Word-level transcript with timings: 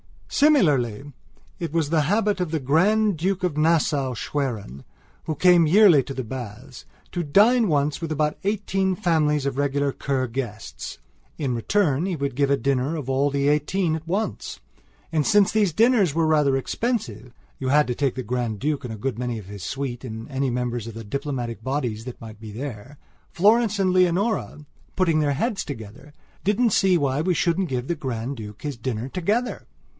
Similarly 0.29 1.13
it 1.59 1.73
was 1.73 1.89
the 1.91 2.03
habit 2.03 2.39
of 2.39 2.49
the 2.49 2.59
Grand 2.59 3.17
Duke 3.17 3.43
of 3.43 3.55
Nassau 3.57 4.15
Schwerin, 4.15 4.83
who 5.25 5.35
came 5.35 5.67
yearly 5.67 6.01
to 6.03 6.13
the 6.13 6.23
baths, 6.23 6.85
to 7.11 7.21
dine 7.21 7.67
once 7.67 8.01
with 8.01 8.11
about 8.11 8.37
eighteen 8.43 8.95
families 8.95 9.45
of 9.45 9.57
regular 9.57 9.91
Kur 9.91 10.25
guests. 10.27 10.97
In 11.37 11.53
return 11.53 12.07
he 12.07 12.15
would 12.15 12.35
give 12.35 12.49
a 12.49 12.57
dinner 12.57 12.95
of 12.95 13.09
all 13.09 13.29
the 13.29 13.47
eighteen 13.47 13.93
at 13.95 14.07
once. 14.07 14.59
And, 15.11 15.27
since 15.27 15.51
these 15.51 15.73
dinners 15.73 16.15
were 16.15 16.25
rather 16.25 16.57
expensive 16.57 17.33
(you 17.59 17.67
had 17.67 17.85
to 17.85 17.93
take 17.93 18.15
the 18.15 18.23
Grand 18.23 18.57
Duke 18.59 18.85
and 18.85 18.93
a 18.93 18.97
good 18.97 19.19
many 19.19 19.37
of 19.37 19.45
his 19.47 19.63
suite 19.63 20.03
and 20.05 20.27
any 20.31 20.49
members 20.49 20.87
of 20.87 20.95
the 20.95 21.03
diplomatic 21.03 21.61
bodies 21.61 22.05
that 22.05 22.21
might 22.21 22.39
be 22.39 22.51
there)Florence 22.53 23.77
and 23.79 23.91
Leonora, 23.91 24.65
putting 24.95 25.19
their 25.19 25.33
heads 25.33 25.63
together, 25.63 26.13
didn't 26.43 26.71
see 26.71 26.97
why 26.97 27.21
we 27.21 27.35
shouldn't 27.35 27.69
give 27.69 27.87
the 27.87 27.95
Grand 27.95 28.37
Duke 28.37 28.63
his 28.63 28.77
dinner 28.77 29.07
together. 29.07 29.67